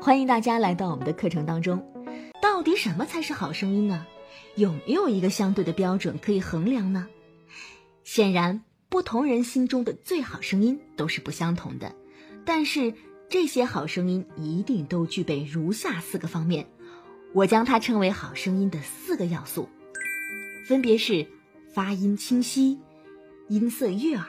[0.00, 1.84] 欢迎大家来到我们的课程当中。
[2.40, 4.06] 到底什么才是好声音呢？
[4.54, 7.08] 有没有一个相对的标准可以衡量呢？
[8.04, 11.94] 显然，不同人心中的最好声音都是不相同的。
[12.44, 12.94] 但是，
[13.28, 16.68] 这些好声音一定都具备如下四个方面，
[17.32, 19.68] 我将它称为好声音的四个要素，
[20.68, 21.26] 分别是
[21.72, 22.78] 发音清晰、
[23.48, 24.26] 音色悦耳、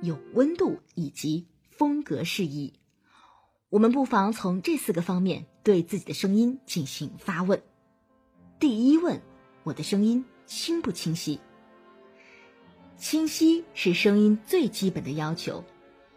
[0.00, 2.72] 有温度以及风格适宜。
[3.72, 7.62] 我们不妨从这四个方面对自己的声音进行发问。
[8.58, 9.22] 第一问：
[9.62, 11.40] 我的声音清不清晰？
[12.98, 15.64] 清晰是声音最基本的要求，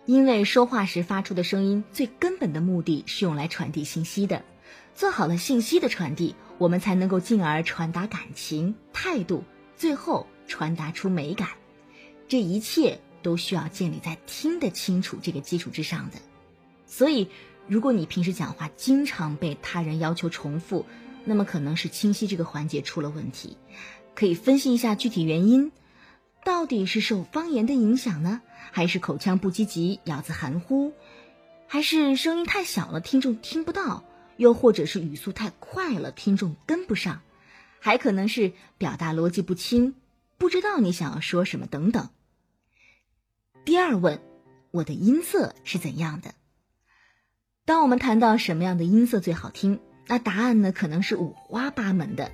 [0.05, 4.43] 因为说话时发出的声音最根本的目的是用来传递信息的。
[4.93, 9.45] 做好了信息的传递，我们才能够进而传达感情、态度，
[9.77, 11.47] 最后传达出美感。
[12.27, 16.17] 这一切都需要建立在听得清楚这个基础之上的。
[16.87, 17.29] 所以，
[17.67, 20.85] 如果你平时讲话经常被他人要求重复，
[21.23, 23.57] 那么可能是清晰这个环节出了问题。
[24.13, 25.71] 可以分析一下具体原因，
[26.43, 28.41] 到底是受方言的影响呢，
[28.71, 30.93] 还是口腔不积极、咬字含糊，
[31.67, 34.05] 还是声音太小了听众听不到，
[34.37, 37.23] 又或者是语速太快了听众跟不上，
[37.79, 39.95] 还可能是表达逻辑不清，
[40.37, 42.09] 不知道你想要说什么等等。
[43.65, 44.21] 第二问，
[44.71, 46.35] 我的音色是怎样的？
[47.67, 52.31] 当我们谈到什么样的音色最好听，那答案呢可能是五花八门的。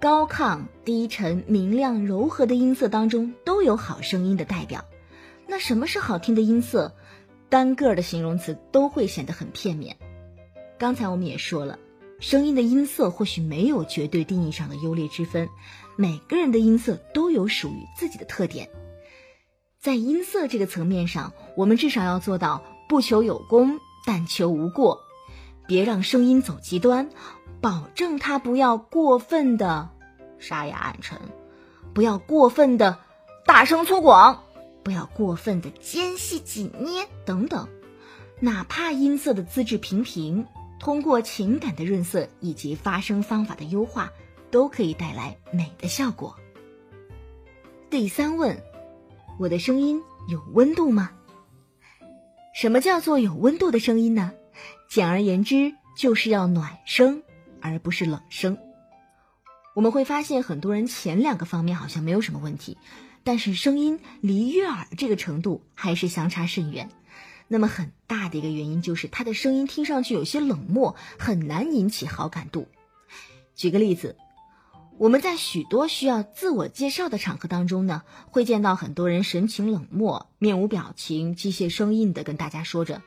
[0.00, 4.86] 高亢、低沉、明亮、柔和的音色当中都有好声音的代表。
[5.46, 6.94] 那什么是好听的音色？
[7.50, 9.98] 单个的形容词都会显得很片面。
[10.78, 11.78] 刚才我们也说了，
[12.18, 15.50] 声音的音色或许没有绝对定义上的优劣之分，
[15.96, 18.70] 每个人的音色都有属于自己的特点。
[19.78, 23.78] 在音色这个层面上，我们至少要做到不求有功。
[24.08, 25.04] 但求无过，
[25.66, 27.10] 别让声音走极端，
[27.60, 29.90] 保证它不要过分的
[30.38, 31.20] 沙哑暗沉，
[31.92, 33.00] 不要过分的
[33.44, 34.38] 大声粗犷，
[34.82, 37.68] 不要过分的尖细紧捏等等。
[38.40, 40.46] 哪怕音色的资质平平，
[40.80, 44.10] 通过情感的润色以及发声方法的优化，
[44.50, 46.34] 都可以带来美的效果。
[47.90, 48.62] 第三问，
[49.38, 51.10] 我的声音有温度吗？
[52.60, 54.32] 什么叫做有温度的声音呢？
[54.88, 57.22] 简而言之，就是要暖声，
[57.60, 58.58] 而不是冷声。
[59.76, 62.76] 我们会发现，很多人前两个方面好像没有什么问题，
[63.22, 66.90] 但是声音离悦耳这个程度还是相差甚远。
[67.46, 72.66] 那么很大的一个原因就是，他的声音听上去有些冷漠，很难引起好感度。
[73.54, 74.16] 举个例子。
[74.98, 83.00] 我们在许多需要自我介绍的场合当中呢，会见到很多人神情冷漠、面无表情、机械生硬的跟大家说着：“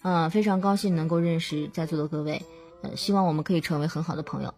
[0.00, 2.42] 嗯，非常高兴能够认识在座的各位，
[2.80, 4.54] 呃，希望我们可以成为很好的朋友。”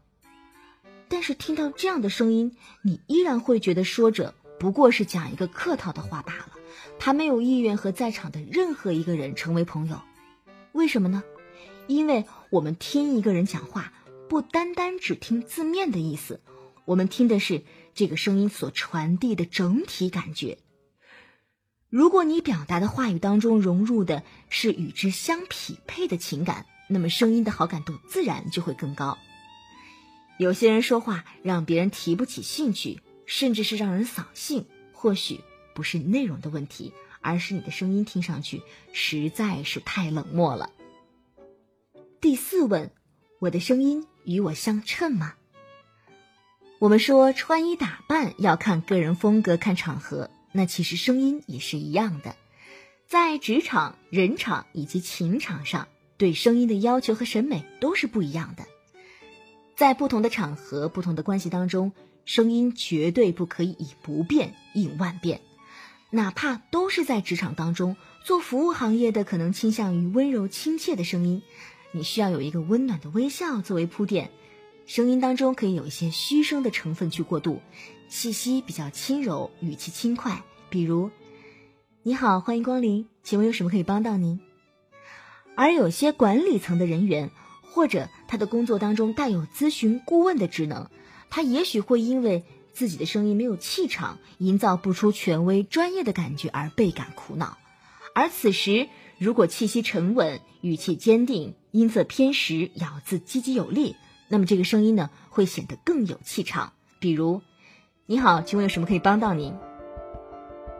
[1.10, 6.52] 但是听到这样的声音，你依然会觉得说着不过是讲一个客套的话罢了，
[7.00, 10.00] 他没有意愿和在场的任何一个人成为朋友。
[10.70, 11.24] 为什么呢？
[11.88, 13.92] 因为我们听一个人讲话。
[14.28, 16.42] 不单单只听字面的意思，
[16.84, 17.62] 我们听的是
[17.94, 20.58] 这个声音所传递的整体感觉。
[21.88, 29.16] 如果你表达的话语当中融入的是与之相匹配的情感，那么声音的好感度自然就会更高。
[30.38, 35.40] 有些人说话让别人提不起兴趣，甚至是让人扫兴，或许
[35.74, 38.60] 不是内容的问题，而是你的声音听上去
[38.92, 40.70] 实在是太冷漠了。
[42.20, 42.90] 第四问，
[43.38, 44.06] 我的声音。
[44.28, 45.34] 与我相称吗？
[46.78, 52.36] 我们说穿衣打扮要看个人风格、看场合，那其实声音也是一样的。
[53.06, 58.66] 在职场、人场以及情场上，对声音的要求和审美都是不一样的。
[59.76, 61.92] 在不同的场合、不同的关系当中，
[62.26, 65.40] 声音绝对不可以以不变应万变。
[66.10, 71.42] 哪怕都是在职场当中做服务行业的，可能倾向于温柔亲切的声音。
[71.90, 74.30] 你需要有一个温暖的微笑作为铺垫，
[74.86, 77.60] 声音当中可以有一些虚声的成分去过渡，
[78.08, 80.42] 气息比较轻柔，语气轻快。
[80.68, 81.10] 比如，
[82.02, 84.40] 你好，欢迎光临，请问有什么可以帮到您？
[85.56, 87.30] 而有些管理层的人员，
[87.62, 90.90] 或者他的工作当中带有咨询顾问的职能，
[91.30, 97.56] 他也许会因为自己的声音没有气场，营造不出权威专业的感觉而倍感苦恼。
[98.14, 98.88] 而此时，
[99.18, 101.54] 如果气息沉稳，语气坚定。
[101.70, 103.96] 音色偏实，咬字积极有力，
[104.28, 106.72] 那么这个声音呢会显得更有气场。
[106.98, 107.40] 比如，
[108.06, 109.54] 你好，请问有什么可以帮到您？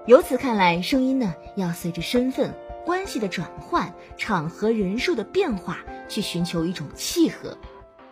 [0.06, 2.54] 由此看来，声音呢要随着身份、
[2.84, 7.56] 关系的转换、场合人数的变化去寻求一种契合，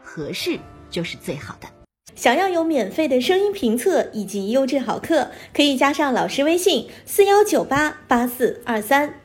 [0.03, 0.59] 合适
[0.91, 1.67] 就是最好的。
[2.15, 9.21] 想要有免费的声音评测以及优质好课，可以加上老师微信：四幺九八八四二三。